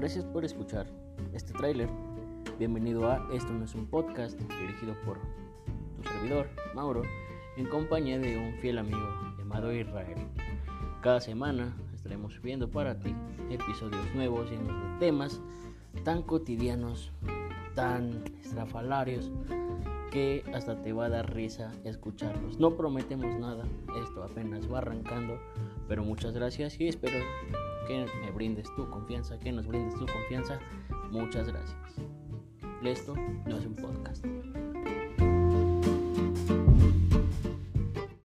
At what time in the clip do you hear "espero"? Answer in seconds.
26.88-27.18